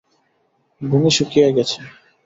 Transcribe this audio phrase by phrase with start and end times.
[0.81, 1.79] ভূমি শুকিয়ে গেছে।